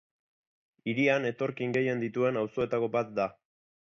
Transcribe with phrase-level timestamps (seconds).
[0.93, 3.31] Hirian etorkin gehien dituen auzoetako bat da.